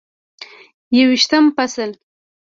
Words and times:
یوویشتم 0.97 1.45
فصل: 1.57 1.89